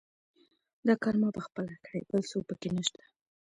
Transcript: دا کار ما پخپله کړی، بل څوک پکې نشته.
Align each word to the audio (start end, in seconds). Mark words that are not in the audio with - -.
دا 0.87 0.93
کار 1.03 1.15
ما 1.21 1.29
پخپله 1.37 1.73
کړی، 1.85 2.01
بل 2.09 2.21
څوک 2.31 2.43
پکې 2.49 2.69
نشته. 2.77 3.01